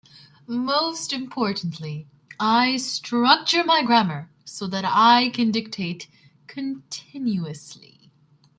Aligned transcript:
Most 0.47 1.13
importantly, 1.13 2.07
I 2.39 2.77
structure 2.77 3.63
my 3.63 3.83
grammar 3.83 4.31
so 4.43 4.65
that 4.65 4.83
I 4.83 5.29
can 5.29 5.51
dictate 5.51 6.07
continuously. 6.47 8.09